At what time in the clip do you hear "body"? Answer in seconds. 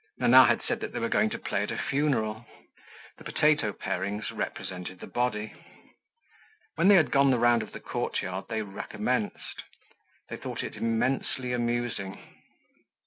5.05-5.53